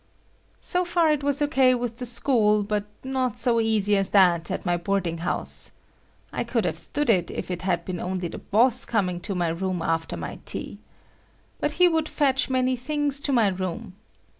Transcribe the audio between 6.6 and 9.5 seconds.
have stood it if it had been only the boss coming to my